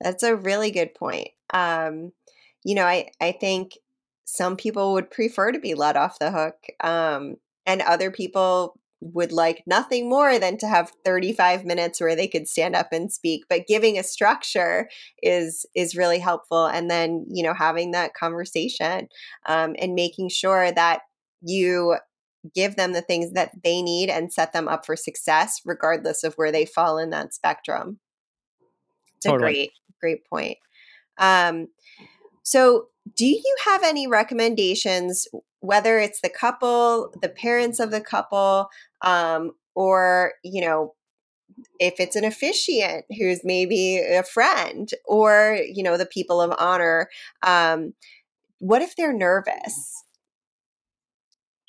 [0.00, 1.28] that's a really good point.
[1.52, 2.12] Um,
[2.64, 3.78] you know, I, I think
[4.24, 9.32] some people would prefer to be let off the hook, um, and other people would
[9.32, 13.44] like nothing more than to have 35 minutes where they could stand up and speak
[13.48, 14.88] but giving a structure
[15.22, 19.08] is is really helpful and then you know having that conversation
[19.46, 21.00] um, and making sure that
[21.40, 21.96] you
[22.54, 26.34] give them the things that they need and set them up for success regardless of
[26.34, 27.98] where they fall in that spectrum
[29.16, 29.38] it's totally.
[29.38, 29.70] a great
[30.00, 30.58] great point
[31.16, 31.68] um,
[32.42, 35.26] so do you have any recommendations
[35.60, 38.68] whether it's the couple the parents of the couple
[39.02, 40.94] um, or you know
[41.78, 47.08] if it's an officiant who's maybe a friend or you know the people of honor
[47.42, 47.92] um,
[48.58, 50.02] what if they're nervous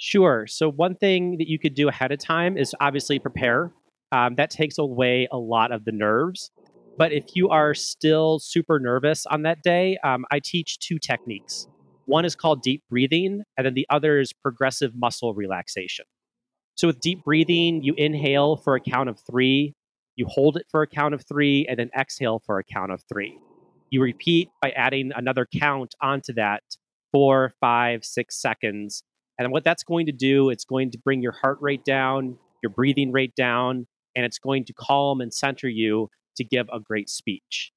[0.04, 0.48] Sure.
[0.48, 3.72] So, one thing that you could do ahead of time is obviously prepare.
[4.12, 6.50] Um, that takes away a lot of the nerves.
[7.02, 11.68] But if you are still super nervous on that day, um, I teach two techniques.
[12.06, 16.06] One is called deep breathing, and then the other is progressive muscle relaxation.
[16.76, 19.74] So, with deep breathing, you inhale for a count of three,
[20.16, 23.02] you hold it for a count of three, and then exhale for a count of
[23.12, 23.36] three.
[23.90, 26.62] You repeat by adding another count onto that
[27.12, 29.02] four, five, six seconds
[29.40, 32.70] and what that's going to do, it's going to bring your heart rate down, your
[32.70, 37.10] breathing rate down, and it's going to calm and center you to give a great
[37.10, 37.72] speech.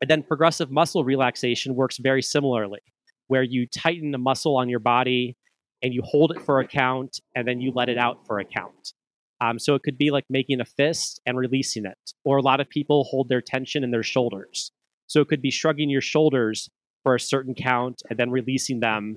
[0.00, 2.80] And then progressive muscle relaxation works very similarly,
[3.26, 5.36] where you tighten the muscle on your body
[5.82, 8.44] and you hold it for a count and then you let it out for a
[8.44, 8.92] count.
[9.40, 11.98] Um, so it could be like making a fist and releasing it.
[12.24, 14.72] Or a lot of people hold their tension in their shoulders.
[15.06, 16.68] So it could be shrugging your shoulders
[17.02, 19.16] for a certain count and then releasing them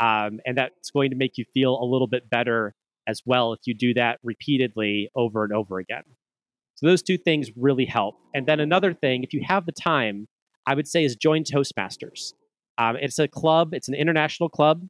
[0.00, 2.74] um, and that's going to make you feel a little bit better
[3.06, 6.02] as well if you do that repeatedly over and over again.
[6.80, 8.16] So those two things really help.
[8.34, 10.28] And then another thing, if you have the time,
[10.66, 12.32] I would say is join Toastmasters.
[12.78, 14.88] Um, it's a club, it's an international club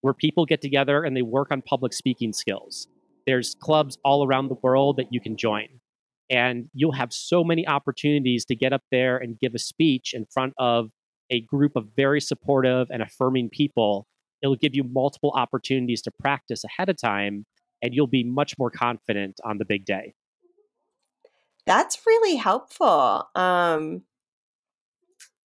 [0.00, 2.88] where people get together and they work on public speaking skills.
[3.24, 5.68] There's clubs all around the world that you can join.
[6.28, 10.26] And you'll have so many opportunities to get up there and give a speech in
[10.26, 10.90] front of
[11.30, 14.08] a group of very supportive and affirming people
[14.42, 17.44] it'll give you multiple opportunities to practice ahead of time
[17.82, 20.14] and you'll be much more confident on the big day.
[21.68, 23.28] That's really helpful.
[23.34, 24.00] Um,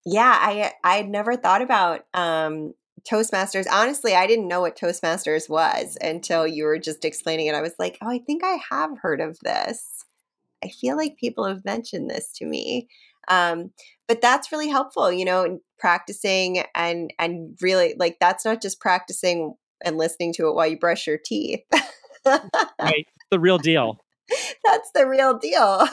[0.06, 2.74] yeah, I I had never thought about um,
[3.06, 3.66] Toastmasters.
[3.70, 7.56] Honestly, I didn't know what Toastmasters was until you were just explaining it.
[7.56, 10.06] I was like, oh, I think I have heard of this.
[10.64, 12.88] I feel like people have mentioned this to me.
[13.28, 13.72] Um,
[14.08, 19.56] but that's really helpful, you know, practicing and and really like that's not just practicing
[19.84, 21.66] and listening to it while you brush your teeth.
[22.26, 24.00] right, the real deal.
[24.66, 25.88] That's the real deal.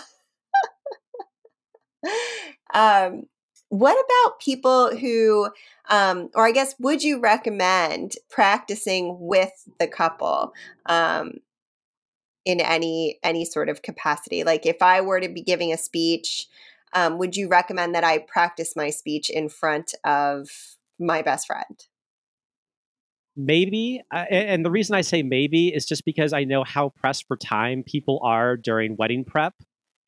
[2.74, 3.24] Um,
[3.68, 5.48] what about people who,
[5.88, 10.52] um, or I guess, would you recommend practicing with the couple
[10.86, 11.34] um,
[12.44, 14.42] in any any sort of capacity?
[14.42, 16.48] Like, if I were to be giving a speech,
[16.94, 20.48] um, would you recommend that I practice my speech in front of
[20.98, 21.86] my best friend?
[23.36, 24.02] Maybe.
[24.12, 27.36] Uh, and the reason I say maybe is just because I know how pressed for
[27.36, 29.54] time people are during wedding prep.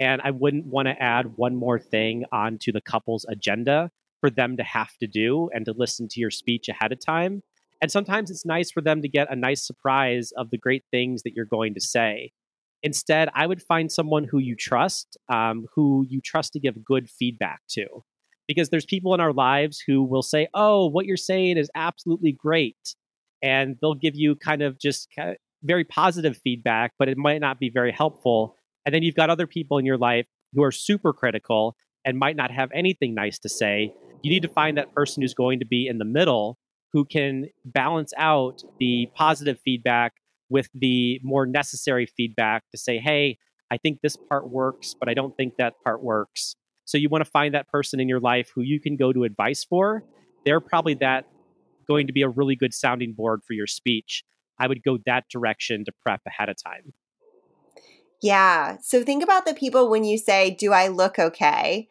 [0.03, 3.89] And I wouldn't want to add one more thing onto the couple's agenda
[4.21, 7.41] for them to have to do and to listen to your speech ahead of time.
[7.81, 11.23] And sometimes it's nice for them to get a nice surprise of the great things
[11.23, 12.33] that you're going to say.
[12.83, 17.09] Instead, I would find someone who you trust, um, who you trust to give good
[17.09, 17.87] feedback to.
[18.49, 22.33] Because there's people in our lives who will say, Oh, what you're saying is absolutely
[22.33, 22.97] great.
[23.41, 27.41] And they'll give you kind of just kind of very positive feedback, but it might
[27.41, 28.57] not be very helpful.
[28.85, 32.37] And then you've got other people in your life who are super critical and might
[32.37, 33.93] not have anything nice to say.
[34.23, 36.59] You need to find that person who's going to be in the middle
[36.93, 40.13] who can balance out the positive feedback
[40.51, 43.39] with the more necessary feedback to say, hey,
[43.71, 46.55] I think this part works, but I don't think that part works.
[46.85, 49.25] So you want to find that person in your life who you can go to
[49.25, 50.05] advice for.
[50.45, 51.25] They're probably that
[51.89, 54.25] going to be a really good sounding board for your speech.
[54.61, 56.93] I would go that direction to prep ahead of time.
[58.23, 58.77] Yeah.
[58.81, 61.89] So think about the people when you say, Do I look okay?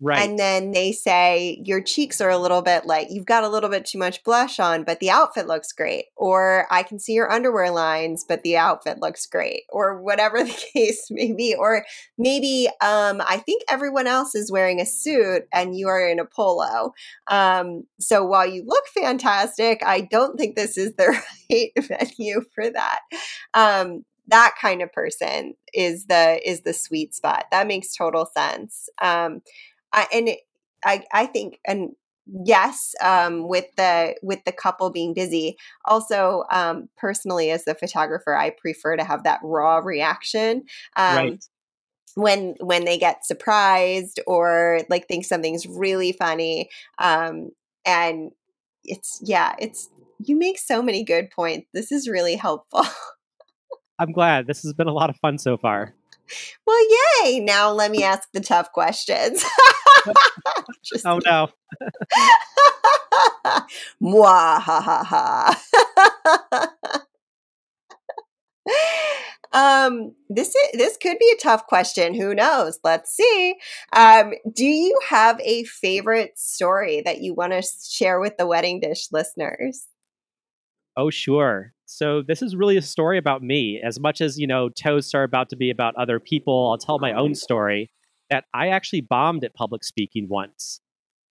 [0.00, 0.28] Right.
[0.28, 3.70] And then they say your cheeks are a little bit like you've got a little
[3.70, 6.06] bit too much blush on, but the outfit looks great.
[6.16, 9.62] Or I can see your underwear lines, but the outfit looks great.
[9.70, 11.54] Or whatever the case may be.
[11.58, 11.86] Or
[12.18, 16.26] maybe um, I think everyone else is wearing a suit and you are in a
[16.26, 16.92] polo.
[17.28, 21.18] Um, so while you look fantastic, I don't think this is the
[21.50, 23.00] right venue for that.
[23.54, 27.46] Um, that kind of person is the is the sweet spot.
[27.50, 28.88] That makes total sense.
[29.00, 29.42] Um,
[29.92, 30.40] I, and it,
[30.84, 31.90] I I think and
[32.26, 38.34] yes um, with the with the couple being busy also um, personally as the photographer
[38.34, 40.62] i prefer to have that raw reaction
[40.96, 41.44] um, right.
[42.14, 47.50] when when they get surprised or like think something's really funny um,
[47.84, 48.30] and
[48.84, 52.84] it's yeah it's you make so many good points this is really helpful
[53.98, 55.94] i'm glad this has been a lot of fun so far
[56.66, 56.86] well,
[57.24, 57.40] yay.
[57.40, 59.44] Now let me ask the tough questions.
[61.04, 61.48] oh, no.
[64.02, 65.60] Mwah, ha, ha, ha.
[69.86, 72.14] um, this is, this could be a tough question.
[72.14, 72.78] Who knows?
[72.82, 73.56] Let's see.
[73.92, 78.80] Um, do you have a favorite story that you want to share with the wedding
[78.80, 79.86] dish listeners?
[80.96, 81.73] Oh, sure.
[81.94, 83.80] So this is really a story about me.
[83.80, 86.98] As much as, you know, toasts are about to be about other people, I'll tell
[86.98, 87.88] my own story
[88.30, 90.80] that I actually bombed at public speaking once.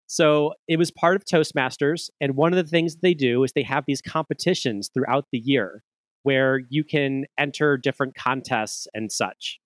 [0.05, 2.11] So it was part of Toastmasters.
[2.21, 5.81] And one of the things they do is they have these competitions throughout the year
[6.21, 9.59] where you can enter different contests and such.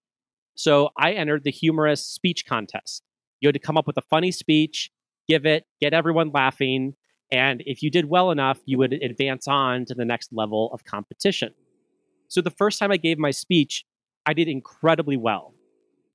[0.55, 3.03] So I entered the humorous speech contest.
[3.41, 4.89] You had to come up with a funny speech,
[5.27, 6.93] give it, get everyone laughing,
[7.31, 10.83] and if you did well enough, you would advance on to the next level of
[10.83, 11.53] competition.
[12.27, 13.85] So the first time I gave my speech,
[14.25, 15.53] I did incredibly well.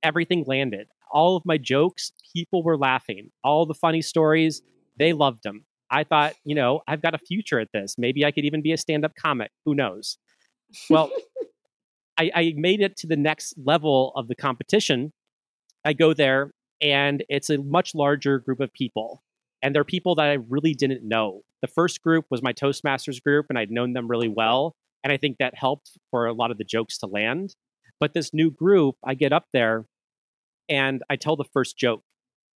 [0.03, 0.87] Everything landed.
[1.11, 3.31] All of my jokes, people were laughing.
[3.43, 4.61] All the funny stories,
[4.97, 5.65] they loved them.
[5.89, 7.95] I thought, you know, I've got a future at this.
[7.97, 9.51] Maybe I could even be a stand up comic.
[9.65, 10.17] Who knows?
[10.89, 11.11] Well,
[12.17, 15.11] I, I made it to the next level of the competition.
[15.83, 19.21] I go there, and it's a much larger group of people
[19.61, 21.41] and they're people that I really didn't know.
[21.61, 24.75] The first group was my Toastmasters group, and I'd known them really well.
[25.03, 27.55] And I think that helped for a lot of the jokes to land.
[27.99, 29.85] But this new group, I get up there
[30.69, 32.03] and I tell the first joke,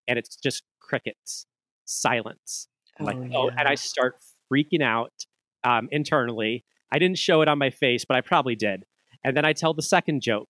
[0.07, 1.45] and it's just crickets,
[1.85, 2.67] silence.
[2.99, 3.37] Oh, like, yeah.
[3.37, 4.17] oh, and I start
[4.51, 5.13] freaking out
[5.63, 6.63] um, internally.
[6.91, 8.83] I didn't show it on my face, but I probably did.
[9.23, 10.47] And then I tell the second joke,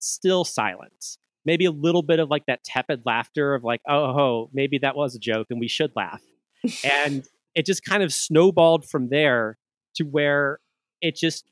[0.00, 1.18] still silence
[1.48, 4.94] maybe a little bit of like that tepid laughter of like, oh, oh, maybe that
[4.94, 6.20] was a joke and we should laugh.
[6.84, 9.56] and it just kind of snowballed from there
[9.94, 10.58] to where
[11.00, 11.46] it just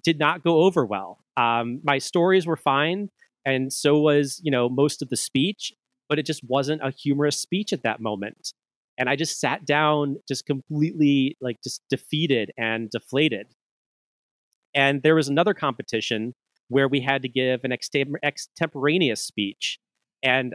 [0.00, 1.18] did not go over well.
[1.36, 3.10] Um, my stories were fine,
[3.44, 5.72] and so was you know most of the speech,
[6.08, 8.52] but it just wasn't a humorous speech at that moment.
[8.96, 13.48] And I just sat down, just completely like just defeated and deflated.
[14.74, 16.34] And there was another competition
[16.72, 19.78] where we had to give an extemporaneous speech,
[20.22, 20.54] and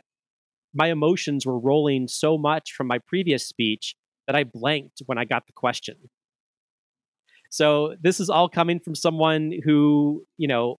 [0.74, 3.96] my emotions were rolling so much from my previous speech
[4.26, 5.96] that I blanked when I got the question.
[7.50, 10.78] So this is all coming from someone who, you know,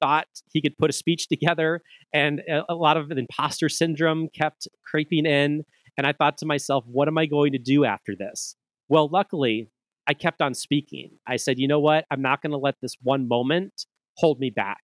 [0.00, 1.80] thought he could put a speech together
[2.12, 5.64] and a, lot of imposter syndrome kept creeping in
[5.96, 8.54] and I thought to myself, what am I going to do after this?
[8.88, 9.68] Well, luckily,
[10.06, 11.18] I kept on speaking.
[11.26, 12.06] I said, you know what?
[12.10, 13.86] I'm not going to let this one moment
[14.18, 14.82] hold me back.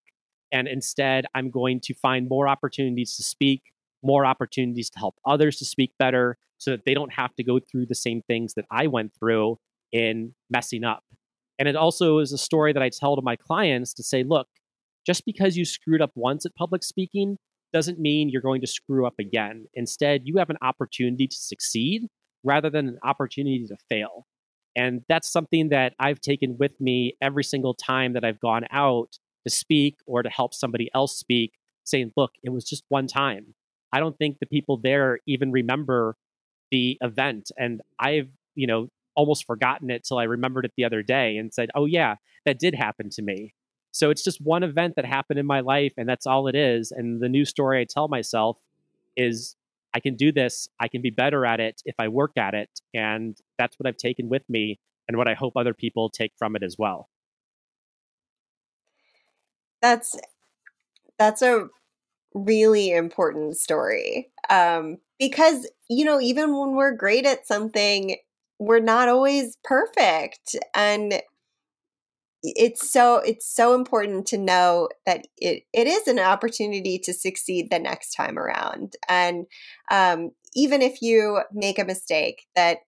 [0.51, 3.63] And instead, I'm going to find more opportunities to speak,
[4.03, 7.59] more opportunities to help others to speak better so that they don't have to go
[7.59, 9.57] through the same things that I went through
[9.91, 11.03] in messing up.
[11.59, 14.47] And it also is a story that I tell to my clients to say, look,
[15.05, 17.37] just because you screwed up once at public speaking
[17.73, 19.65] doesn't mean you're going to screw up again.
[19.73, 22.07] Instead, you have an opportunity to succeed
[22.43, 24.25] rather than an opportunity to fail.
[24.75, 29.17] And that's something that I've taken with me every single time that I've gone out
[29.45, 33.53] to speak or to help somebody else speak, saying, look, it was just one time.
[33.91, 36.15] I don't think the people there even remember
[36.71, 37.51] the event.
[37.57, 41.53] And I've, you know, almost forgotten it till I remembered it the other day and
[41.53, 42.15] said, oh, yeah,
[42.45, 43.53] that did happen to me.
[43.91, 46.91] So it's just one event that happened in my life, and that's all it is.
[46.91, 48.57] And the new story I tell myself
[49.15, 49.55] is
[49.93, 52.69] I can do this, I can be better at it if I work at it.
[52.95, 56.55] And that's what I've taken with me and what I hope other people take from
[56.55, 57.09] it as well.
[59.83, 60.15] That's
[61.17, 61.67] that's a
[62.33, 64.31] really important story.
[64.49, 68.17] Um, because, you know, even when we're great at something,
[68.59, 70.55] we're not always perfect.
[70.75, 71.21] And
[72.43, 77.69] it's so it's so important to know that it, it is an opportunity to succeed
[77.71, 79.45] the next time around and
[79.91, 82.79] um, even if you make a mistake that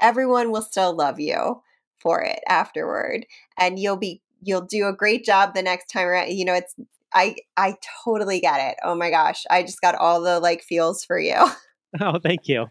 [0.00, 1.62] everyone will still love you
[1.98, 3.26] for it afterward
[3.58, 6.74] and you'll be you'll do a great job the next time around you know it's
[7.12, 7.74] i i
[8.04, 11.36] totally get it oh my gosh i just got all the like feels for you
[12.00, 12.66] oh thank you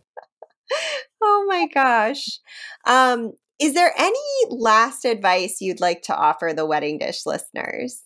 [1.22, 2.40] oh my gosh
[2.86, 4.20] um is there any
[4.50, 8.02] last advice you'd like to offer the wedding dish listeners?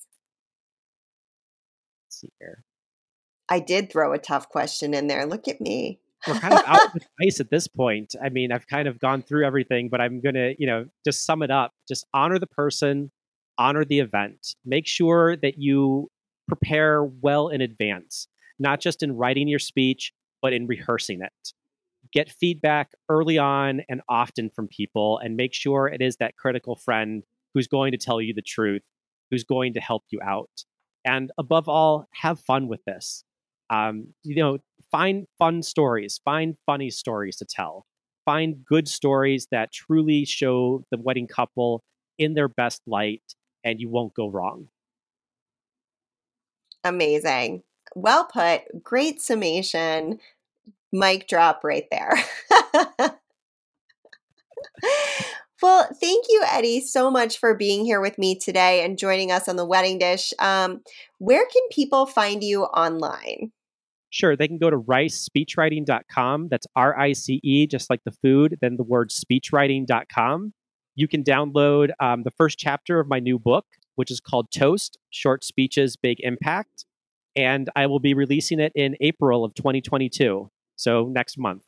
[2.05, 2.63] Let's see here.
[3.49, 5.25] I did throw a tough question in there.
[5.25, 5.99] Look at me.
[6.27, 8.13] We're kind of out of advice at this point.
[8.21, 11.25] I mean, I've kind of gone through everything, but I'm going to, you know, just
[11.25, 11.71] sum it up.
[11.87, 13.09] Just honor the person,
[13.57, 14.55] honor the event.
[14.65, 16.09] Make sure that you
[16.47, 18.27] prepare well in advance,
[18.59, 21.53] not just in writing your speech, but in rehearsing it
[22.11, 26.75] get feedback early on and often from people and make sure it is that critical
[26.75, 28.83] friend who's going to tell you the truth,
[29.29, 30.49] who's going to help you out.
[31.05, 33.23] And above all, have fun with this.
[33.69, 34.59] Um, you know,
[34.91, 37.85] find fun stories, find funny stories to tell,
[38.25, 41.83] find good stories that truly show the wedding couple
[42.17, 43.23] in their best light,
[43.63, 44.67] and you won't go wrong.
[46.83, 47.63] Amazing.
[47.95, 48.83] Well put.
[48.83, 50.19] Great summation
[50.91, 52.13] mic drop right there.
[55.61, 59.47] well, thank you, Eddie, so much for being here with me today and joining us
[59.47, 60.33] on the wedding dish.
[60.39, 60.81] Um,
[61.19, 63.51] where can people find you online?
[64.09, 66.47] Sure, they can go to ricespeechwriting.com.
[66.49, 70.53] That's R I C E, just like the food, then the word speechwriting.com.
[70.97, 74.97] You can download um, the first chapter of my new book, which is called Toast
[75.11, 76.85] Short Speeches, Big Impact.
[77.35, 80.49] And I will be releasing it in April of 2022.
[80.75, 81.66] So next month.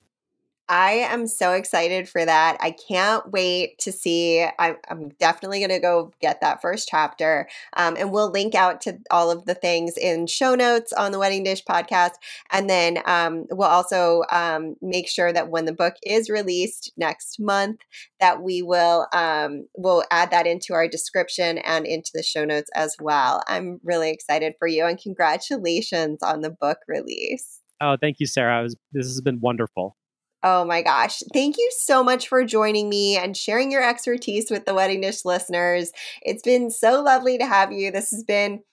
[0.70, 2.58] I am so excited for that.
[2.60, 4.44] I can't wait to see.
[4.44, 7.50] I, am definitely going to go get that first chapter.
[7.76, 11.18] Um, and we'll link out to all of the things in show notes on the
[11.18, 12.14] Wedding Dish podcast.
[12.52, 17.40] And then um, we'll also um, make sure that when the book is released next
[17.40, 17.80] month,
[18.20, 22.70] that we will um, we'll add that into our description and into the show notes
[22.76, 23.42] as well.
[23.48, 27.60] I'm really excited for you and congratulations on the book release.
[27.82, 28.62] Oh, thank you, Sarah.
[28.62, 29.96] Was, this has been wonderful.
[30.42, 31.22] Oh my gosh.
[31.34, 35.26] Thank you so much for joining me and sharing your expertise with the Wedding Dish
[35.26, 35.92] listeners.
[36.22, 37.92] It's been so lovely to have you.
[37.92, 38.64] This has been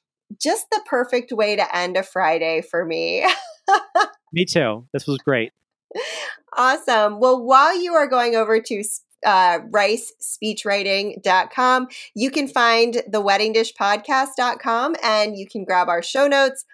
[0.41, 3.27] just the perfect way to end a Friday for me.
[4.33, 4.87] me too.
[4.93, 5.53] This was great.
[6.57, 7.21] Awesome.
[7.21, 8.85] Well, while you are going over to
[9.25, 16.65] uh, ricespeechwriting.com, you can find the weddingdishpodcast.com and you can grab our show notes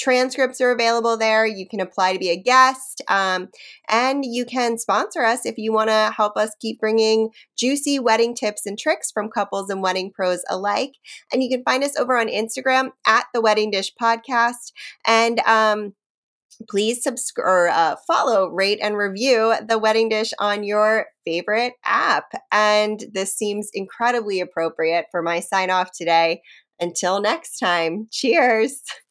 [0.00, 1.46] Transcripts are available there.
[1.46, 3.02] You can apply to be a guest.
[3.08, 3.48] Um,
[3.88, 7.28] and you can sponsor us if you want to help us keep bringing
[7.58, 10.94] juicy wedding tips and tricks from couples and wedding pros alike.
[11.32, 14.72] And you can find us over on Instagram at the Wedding Dish Podcast.
[15.06, 15.92] And um,
[16.68, 22.32] please subscribe or uh, follow, rate, and review the wedding dish on your favorite app.
[22.50, 26.40] And this seems incredibly appropriate for my sign off today.
[26.78, 28.82] Until next time, cheers.